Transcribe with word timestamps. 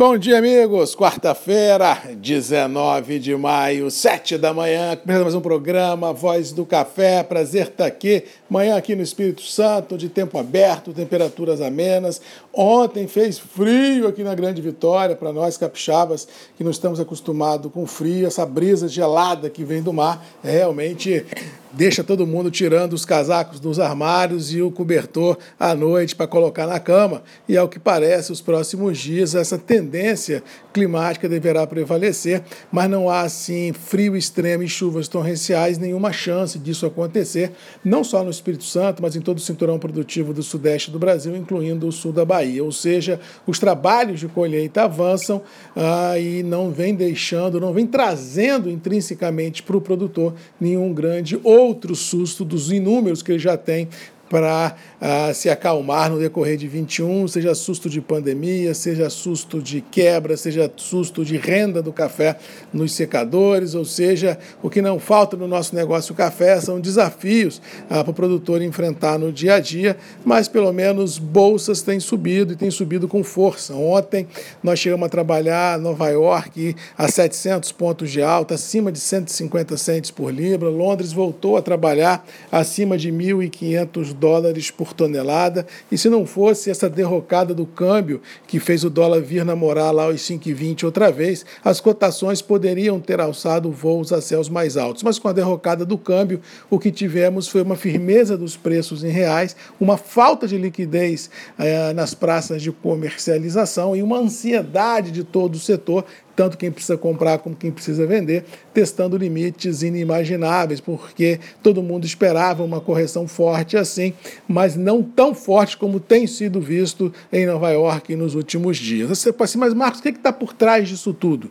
Bom 0.00 0.16
dia, 0.16 0.38
amigos. 0.38 0.96
Quarta-feira, 0.96 1.94
19 2.16 3.18
de 3.18 3.36
maio, 3.36 3.90
7 3.90 4.38
da 4.38 4.54
manhã. 4.54 4.98
Mais 5.04 5.34
um 5.34 5.42
programa, 5.42 6.10
Voz 6.10 6.52
do 6.52 6.64
Café. 6.64 7.22
Prazer 7.22 7.66
estar 7.66 7.84
aqui. 7.84 8.24
Manhã 8.48 8.78
aqui 8.78 8.96
no 8.96 9.02
Espírito 9.02 9.42
Santo, 9.42 9.98
de 9.98 10.08
tempo 10.08 10.38
aberto, 10.38 10.94
temperaturas 10.94 11.60
amenas. 11.60 12.18
Ontem 12.50 13.06
fez 13.06 13.38
frio 13.38 14.08
aqui 14.08 14.24
na 14.24 14.34
Grande 14.34 14.62
Vitória, 14.62 15.14
para 15.14 15.34
nós 15.34 15.58
capixabas, 15.58 16.26
que 16.56 16.64
não 16.64 16.70
estamos 16.70 16.98
acostumados 16.98 17.70
com 17.70 17.86
frio. 17.86 18.26
Essa 18.26 18.46
brisa 18.46 18.88
gelada 18.88 19.50
que 19.50 19.64
vem 19.64 19.82
do 19.82 19.92
mar 19.92 20.24
é 20.42 20.50
realmente 20.50 21.26
deixa 21.72 22.02
todo 22.02 22.26
mundo 22.26 22.50
tirando 22.50 22.92
os 22.92 23.04
casacos 23.04 23.60
dos 23.60 23.78
armários 23.78 24.52
e 24.52 24.60
o 24.60 24.70
cobertor 24.70 25.38
à 25.58 25.74
noite 25.74 26.16
para 26.16 26.26
colocar 26.26 26.66
na 26.66 26.80
cama. 26.80 27.22
E 27.48 27.56
ao 27.56 27.68
que 27.68 27.78
parece, 27.78 28.32
os 28.32 28.40
próximos 28.40 28.98
dias 28.98 29.34
essa 29.34 29.56
tendência 29.56 30.42
climática 30.72 31.28
deverá 31.28 31.66
prevalecer, 31.66 32.42
mas 32.70 32.88
não 32.88 33.08
há 33.08 33.22
assim 33.22 33.72
frio 33.72 34.16
extremo 34.16 34.62
e 34.62 34.68
chuvas 34.68 35.08
torrenciais, 35.08 35.78
nenhuma 35.78 36.12
chance 36.12 36.58
disso 36.58 36.86
acontecer, 36.86 37.52
não 37.84 38.02
só 38.04 38.22
no 38.22 38.30
Espírito 38.30 38.64
Santo, 38.64 39.02
mas 39.02 39.16
em 39.16 39.20
todo 39.20 39.38
o 39.38 39.40
cinturão 39.40 39.78
produtivo 39.78 40.32
do 40.32 40.42
sudeste 40.42 40.90
do 40.90 40.98
Brasil, 40.98 41.36
incluindo 41.36 41.86
o 41.86 41.92
sul 41.92 42.12
da 42.12 42.24
Bahia. 42.24 42.62
Ou 42.62 42.72
seja, 42.72 43.20
os 43.46 43.58
trabalhos 43.58 44.20
de 44.20 44.28
colheita 44.28 44.82
avançam 44.82 45.42
ah, 45.76 46.18
e 46.18 46.42
não 46.42 46.70
vem 46.70 46.94
deixando, 46.94 47.60
não 47.60 47.72
vem 47.72 47.86
trazendo 47.86 48.70
intrinsecamente 48.70 49.62
para 49.62 49.76
o 49.76 49.80
produtor 49.80 50.34
nenhum 50.60 50.92
grande 50.92 51.40
outro 51.60 51.94
susto 51.94 52.44
dos 52.44 52.72
inúmeros 52.72 53.22
que 53.22 53.32
ele 53.32 53.38
já 53.38 53.56
tem 53.56 53.88
para 54.30 54.76
uh, 55.02 55.34
se 55.34 55.50
acalmar 55.50 56.08
no 56.08 56.18
decorrer 56.18 56.56
de 56.56 56.68
21, 56.68 57.26
seja 57.26 57.52
susto 57.52 57.90
de 57.90 58.00
pandemia, 58.00 58.72
seja 58.74 59.10
susto 59.10 59.60
de 59.60 59.80
quebra, 59.80 60.36
seja 60.36 60.70
susto 60.76 61.24
de 61.24 61.36
renda 61.36 61.82
do 61.82 61.92
café 61.92 62.38
nos 62.72 62.92
secadores, 62.92 63.74
ou 63.74 63.84
seja, 63.84 64.38
o 64.62 64.70
que 64.70 64.80
não 64.80 65.00
falta 65.00 65.36
no 65.36 65.48
nosso 65.48 65.74
negócio 65.74 66.14
café 66.14 66.60
são 66.60 66.80
desafios 66.80 67.60
uh, 67.86 68.04
para 68.04 68.10
o 68.10 68.14
produtor 68.14 68.62
enfrentar 68.62 69.18
no 69.18 69.32
dia 69.32 69.54
a 69.54 69.60
dia, 69.60 69.96
mas 70.24 70.46
pelo 70.46 70.72
menos 70.72 71.18
bolsas 71.18 71.82
têm 71.82 71.98
subido 71.98 72.52
e 72.52 72.56
têm 72.56 72.70
subido 72.70 73.08
com 73.08 73.24
força. 73.24 73.74
Ontem 73.74 74.28
nós 74.62 74.78
chegamos 74.78 75.06
a 75.06 75.08
trabalhar 75.08 75.76
Nova 75.80 76.08
York 76.08 76.76
a 76.96 77.08
700 77.08 77.72
pontos 77.72 78.12
de 78.12 78.22
alta, 78.22 78.54
acima 78.54 78.92
de 78.92 79.00
150 79.00 79.76
centes 79.76 80.12
por 80.12 80.32
libra, 80.32 80.68
Londres 80.68 81.12
voltou 81.12 81.56
a 81.56 81.62
trabalhar 81.62 82.24
acima 82.52 82.96
de 82.96 83.10
1.500 83.10 84.19
dólares 84.20 84.70
por 84.70 84.92
tonelada. 84.92 85.66
E 85.90 85.96
se 85.96 86.08
não 86.10 86.26
fosse 86.26 86.70
essa 86.70 86.88
derrocada 86.88 87.54
do 87.54 87.64
câmbio 87.64 88.20
que 88.46 88.60
fez 88.60 88.84
o 88.84 88.90
dólar 88.90 89.22
vir 89.22 89.44
namorar 89.44 89.92
lá 89.92 90.04
aos 90.04 90.20
5,20 90.20 90.84
outra 90.84 91.10
vez, 91.10 91.46
as 91.64 91.80
cotações 91.80 92.42
poderiam 92.42 93.00
ter 93.00 93.20
alçado 93.20 93.72
voos 93.72 94.12
a 94.12 94.20
céus 94.20 94.48
mais 94.48 94.76
altos. 94.76 95.02
Mas 95.02 95.18
com 95.18 95.28
a 95.28 95.32
derrocada 95.32 95.84
do 95.84 95.96
câmbio, 95.96 96.40
o 96.68 96.78
que 96.78 96.92
tivemos 96.92 97.48
foi 97.48 97.62
uma 97.62 97.76
firmeza 97.76 98.36
dos 98.36 98.56
preços 98.56 99.02
em 99.02 99.10
reais, 99.10 99.56
uma 99.80 99.96
falta 99.96 100.46
de 100.46 100.58
liquidez 100.58 101.30
eh, 101.58 101.92
nas 101.94 102.12
praças 102.12 102.60
de 102.62 102.70
comercialização 102.70 103.96
e 103.96 104.02
uma 104.02 104.18
ansiedade 104.18 105.10
de 105.10 105.24
todo 105.24 105.54
o 105.54 105.58
setor 105.58 106.04
tanto 106.40 106.56
quem 106.56 106.70
precisa 106.70 106.96
comprar 106.96 107.40
como 107.40 107.54
quem 107.54 107.70
precisa 107.70 108.06
vender, 108.06 108.46
testando 108.72 109.14
limites 109.18 109.82
inimagináveis, 109.82 110.80
porque 110.80 111.38
todo 111.62 111.82
mundo 111.82 112.06
esperava 112.06 112.62
uma 112.62 112.80
correção 112.80 113.28
forte 113.28 113.76
assim, 113.76 114.14
mas 114.48 114.74
não 114.74 115.02
tão 115.02 115.34
forte 115.34 115.76
como 115.76 116.00
tem 116.00 116.26
sido 116.26 116.58
visto 116.58 117.12
em 117.30 117.44
Nova 117.44 117.70
York 117.70 118.16
nos 118.16 118.34
últimos 118.34 118.78
dias. 118.78 119.10
Você 119.10 119.30
pode 119.30 119.50
assim, 119.50 119.58
mas 119.58 119.74
Marcos, 119.74 120.00
o 120.00 120.02
que 120.02 120.08
está 120.08 120.32
por 120.32 120.54
trás 120.54 120.88
disso 120.88 121.12
tudo? 121.12 121.50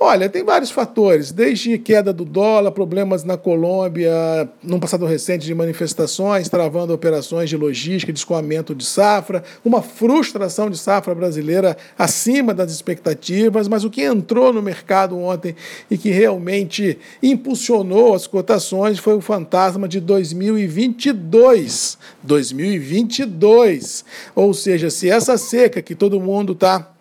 Olha, 0.00 0.28
tem 0.28 0.44
vários 0.44 0.70
fatores, 0.70 1.32
desde 1.32 1.76
queda 1.76 2.12
do 2.12 2.24
dólar, 2.24 2.70
problemas 2.70 3.24
na 3.24 3.36
Colômbia, 3.36 4.48
num 4.62 4.78
passado 4.78 5.04
recente 5.04 5.44
de 5.44 5.52
manifestações, 5.52 6.48
travando 6.48 6.94
operações 6.94 7.50
de 7.50 7.56
logística, 7.56 8.12
de 8.12 8.18
escoamento 8.20 8.76
de 8.76 8.84
safra, 8.84 9.42
uma 9.64 9.82
frustração 9.82 10.70
de 10.70 10.78
safra 10.78 11.16
brasileira 11.16 11.76
acima 11.98 12.54
das 12.54 12.70
expectativas, 12.70 13.66
mas 13.66 13.82
o 13.82 13.90
que 13.90 14.02
entrou 14.02 14.52
no 14.52 14.62
mercado 14.62 15.18
ontem 15.18 15.56
e 15.90 15.98
que 15.98 16.10
realmente 16.10 16.96
impulsionou 17.20 18.14
as 18.14 18.28
cotações 18.28 19.00
foi 19.00 19.14
o 19.14 19.20
fantasma 19.20 19.88
de 19.88 19.98
2022. 19.98 21.98
2022. 22.22 24.04
Ou 24.32 24.54
seja, 24.54 24.90
se 24.90 25.10
essa 25.10 25.36
seca 25.36 25.82
que 25.82 25.96
todo 25.96 26.20
mundo 26.20 26.52
está 26.52 26.94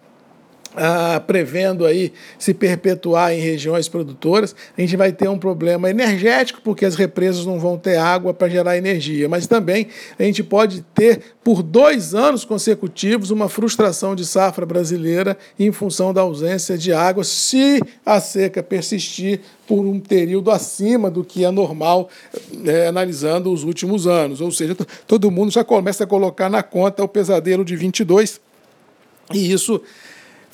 ah, 0.78 1.20
prevendo 1.26 1.86
aí 1.86 2.14
se 2.38 2.54
perpetuar 2.54 3.34
em 3.34 3.40
regiões 3.40 3.90
produtoras, 3.90 4.56
a 4.78 4.82
gente 4.82 4.96
vai 4.96 5.12
ter 5.12 5.28
um 5.28 5.38
problema 5.38 5.90
energético, 5.90 6.62
porque 6.64 6.86
as 6.86 6.96
represas 6.96 7.46
não 7.46 7.60
vão 7.60 7.78
ter 7.78 7.98
água 7.98 8.34
para 8.34 8.48
gerar 8.48 8.78
energia, 8.78 9.28
mas 9.28 9.48
também 9.48 9.88
a 10.18 10.24
gente 10.24 10.44
pode 10.44 10.82
ter, 10.94 11.22
por 11.44 11.64
dois 11.64 12.14
anos 12.14 12.46
consecutivos, 12.46 13.32
uma 13.32 13.50
frustração 13.50 14.16
de 14.16 14.26
safra 14.26 14.66
brasileira 14.66 15.36
em 15.60 15.72
função 15.72 16.14
da 16.14 16.22
ausência 16.22 16.78
de 16.78 16.94
água, 16.94 17.24
se 17.24 17.82
a 18.06 18.20
seca 18.20 18.62
persistir 18.62 19.42
por 19.68 19.86
um 19.86 20.00
período 20.00 20.52
acima 20.52 21.09
do 21.09 21.24
que 21.24 21.44
é 21.44 21.52
normal, 21.52 22.09
é, 22.66 22.88
analisando 22.88 23.52
os 23.52 23.64
últimos 23.64 24.08
anos. 24.08 24.40
Ou 24.40 24.52
seja, 24.52 24.76
todo 25.06 25.32
mundo 25.32 25.52
já 25.52 25.64
começa 25.64 26.04
a 26.04 26.08
colocar 26.08 26.50
na 26.50 26.64
conta 26.64 27.04
o 27.04 27.08
pesadelo 27.08 27.66
de 27.66 27.76
22, 27.76 28.40
e 29.34 29.52
isso 29.52 29.82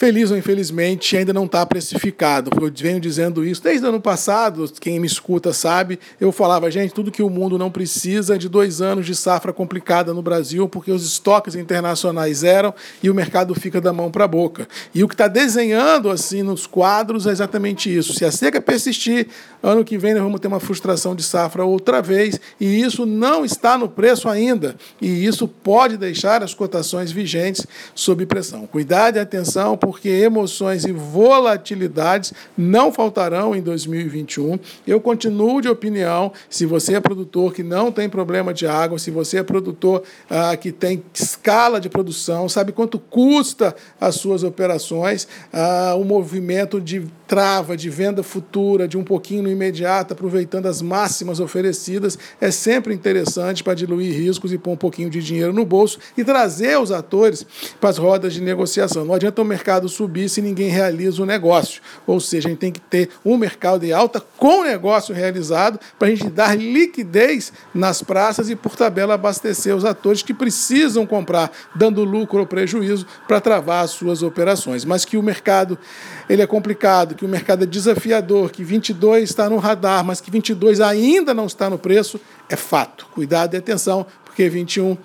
Feliz 0.04 0.32
ou 0.32 0.38
infelizmente, 0.38 1.16
ainda 1.16 1.32
não 1.32 1.46
está 1.46 1.66
precificado. 1.66 2.52
Eu 2.54 2.70
venho 2.76 3.00
dizendo 3.00 3.46
isso 3.46 3.64
desde 3.64 3.86
o 3.86 3.88
ano 3.88 4.02
passado, 4.02 4.70
quem 4.82 5.00
me 5.00 5.08
escuta 5.08 5.54
sabe. 5.54 5.98
Eu 6.20 6.30
falava, 6.30 6.70
gente, 6.70 6.94
tudo 6.94 7.10
que 7.10 7.24
o 7.24 7.30
mundo 7.30 7.58
não 7.58 7.72
precisa 7.72 8.36
é 8.36 8.38
de 8.38 8.50
dois 8.50 8.82
anos 8.82 9.06
de 9.06 9.16
safra 9.16 9.54
complicada 9.54 10.14
no 10.14 10.22
Brasil, 10.22 10.68
porque 10.68 10.92
os 10.92 11.06
estoques 11.06 11.56
internacionais 11.56 12.44
eram 12.44 12.74
e 13.02 13.10
o 13.10 13.16
mercado 13.16 13.56
fica 13.56 13.80
da 13.80 13.94
mão 13.94 14.12
para 14.12 14.26
a 14.26 14.28
boca. 14.28 14.68
E 14.94 15.06
o 15.06 15.08
que 15.08 15.14
está 15.14 15.30
desenhando 15.30 16.10
assim 16.10 16.44
nos 16.44 16.68
quadros 16.68 17.26
é 17.26 17.32
exatamente 17.32 17.90
isso. 17.90 18.12
Se 18.12 18.26
a 18.26 18.32
seca 18.32 18.62
persistir, 18.62 19.28
ano 19.62 19.86
que 19.86 19.98
vem 19.98 20.14
nós 20.14 20.24
vamos 20.24 20.42
ter 20.42 20.50
uma 20.50 20.60
frustração 20.60 21.16
de 21.16 21.24
safra 21.24 21.64
outra 21.64 22.02
vez, 22.02 22.42
e 22.60 22.82
isso 22.82 23.06
não 23.06 23.46
está 23.46 23.78
no 23.78 23.88
preço 23.88 24.28
ainda. 24.28 24.76
E 25.00 25.26
isso 25.26 25.48
pode 25.48 25.96
deixar 25.96 26.44
as 26.44 26.54
cotações 26.54 27.10
vigentes 27.10 27.66
sob 27.96 28.26
pressão. 28.26 28.68
Cuidado 28.68 29.16
e 29.16 29.20
atenção 29.22 29.78
porque 29.78 29.93
emoções 30.06 30.86
e 30.86 30.92
volatilidades 30.92 32.34
não 32.58 32.92
faltarão 32.92 33.56
em 33.56 33.62
2021. 33.62 34.60
Eu 34.86 35.00
continuo 35.00 35.62
de 35.62 35.70
opinião, 35.70 36.32
se 36.50 36.66
você 36.66 36.96
é 36.96 37.00
produtor 37.00 37.54
que 37.54 37.64
não 37.64 37.92
tem 37.92 38.10
problema 38.10 38.54
de 38.54 38.68
água, 38.68 39.00
se 39.00 39.12
você 39.12 39.38
é 39.38 39.44
produtor 39.44 40.04
ah, 40.30 40.56
que 40.56 40.72
tem 40.72 41.04
escala 41.14 41.80
de 41.80 41.90
produção, 41.90 42.48
sabe 42.48 42.72
quanto 42.72 43.00
custa 43.00 43.76
as 44.00 44.16
suas 44.16 44.44
operações, 44.44 45.28
ah, 45.52 45.96
o 45.98 46.04
movimento 46.04 46.80
de 46.80 47.06
trava, 47.34 47.76
de 47.76 47.90
venda 47.90 48.22
futura, 48.22 48.88
de 48.88 48.96
um 48.96 49.04
pouquinho 49.04 49.42
no 49.42 49.50
imediato, 49.50 50.14
aproveitando 50.14 50.68
as 50.68 50.84
máximas 50.84 51.40
oferecidas, 51.40 52.16
é 52.40 52.52
sempre 52.52 52.94
interessante 52.94 53.64
para 53.64 53.74
diluir 53.74 54.14
riscos 54.14 54.54
e 54.54 54.58
pôr 54.58 54.74
um 54.74 54.78
pouquinho 54.78 55.10
de 55.10 55.20
dinheiro 55.20 55.52
no 55.52 55.66
bolso 55.66 55.98
e 56.16 56.24
trazer 56.24 56.80
os 56.80 56.92
atores 56.92 57.44
para 57.82 57.90
as 57.90 57.98
rodas 57.98 58.36
de 58.36 58.42
negociação. 58.42 59.04
Não 59.04 59.16
adianta 59.16 59.42
o 59.42 59.46
mercado 59.46 59.73
mercado 59.74 59.90
subir 59.90 60.30
se 60.30 60.42
ninguém 60.42 60.70
realiza 60.70 61.22
o 61.22 61.26
negócio. 61.26 61.82
Ou 62.06 62.20
seja, 62.20 62.48
a 62.48 62.52
gente 62.52 62.60
tem 62.60 62.72
que 62.72 62.80
ter 62.80 63.10
um 63.26 63.38
mercado 63.38 63.82
de 63.82 63.92
alta 63.92 64.22
com 64.38 64.62
o 64.62 64.64
negócio 64.64 65.16
realizado 65.16 65.80
para 65.98 66.08
a 66.08 66.12
gente 66.12 66.30
dar 66.30 66.58
liquidez 66.58 67.52
nas 67.74 68.02
praças 68.02 68.50
e, 68.50 68.56
por 68.56 68.76
tabela, 68.76 69.16
abastecer 69.16 69.76
os 69.76 69.86
atores 69.86 70.22
que 70.22 70.34
precisam 70.34 71.06
comprar, 71.06 71.52
dando 71.76 72.04
lucro 72.04 72.40
ou 72.40 72.46
prejuízo 72.46 73.06
para 73.28 73.42
travar 73.42 73.84
as 73.84 73.92
suas 73.92 74.22
operações. 74.22 74.86
Mas 74.86 75.06
que 75.06 75.18
o 75.18 75.24
mercado 75.24 75.78
ele 76.30 76.42
é 76.42 76.48
complicado, 76.48 77.16
que 77.16 77.26
o 77.26 77.30
mercado 77.30 77.64
é 77.64 77.66
desafiador, 77.66 78.52
que 78.52 78.64
22 78.64 79.30
está 79.30 79.50
no 79.50 79.58
radar, 79.58 80.04
mas 80.04 80.22
que 80.22 80.30
22 80.30 80.80
ainda 80.82 81.34
não 81.34 81.46
está 81.46 81.70
no 81.70 81.80
preço, 81.80 82.20
é 82.48 82.56
fato. 82.56 83.08
Cuidado 83.14 83.56
e 83.56 83.58
atenção, 83.58 84.06
porque 84.24 84.48
21 84.50 84.98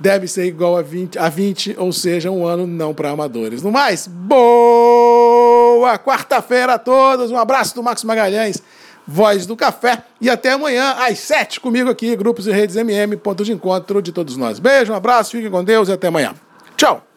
deve 0.00 0.26
ser 0.26 0.46
igual 0.46 0.76
a 0.76 0.82
20, 0.82 1.18
a 1.18 1.28
20 1.28 1.76
ou 1.78 1.92
seja, 1.92 2.30
um 2.30 2.46
ano 2.46 2.66
não 2.66 2.94
para 2.94 3.10
amadores. 3.10 3.62
No 3.62 3.70
mais, 3.70 4.06
boa 4.06 5.98
quarta-feira 5.98 6.74
a 6.74 6.78
todos. 6.78 7.30
Um 7.30 7.36
abraço 7.36 7.74
do 7.74 7.82
Max 7.82 8.02
Magalhães, 8.02 8.62
Voz 9.06 9.44
do 9.44 9.54
Café. 9.54 10.02
E 10.20 10.30
até 10.30 10.52
amanhã, 10.52 10.96
às 10.98 11.18
7, 11.18 11.60
comigo 11.60 11.90
aqui, 11.90 12.16
Grupos 12.16 12.46
e 12.46 12.52
Redes 12.52 12.76
MM, 12.76 13.16
ponto 13.18 13.44
de 13.44 13.52
encontro 13.52 14.00
de 14.00 14.10
todos 14.10 14.36
nós. 14.36 14.58
Beijo, 14.58 14.92
um 14.92 14.96
abraço, 14.96 15.32
fiquem 15.32 15.50
com 15.50 15.62
Deus 15.62 15.88
e 15.88 15.92
até 15.92 16.08
amanhã. 16.08 16.34
Tchau! 16.76 17.09